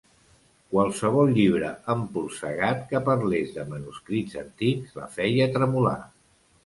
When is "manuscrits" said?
3.75-4.41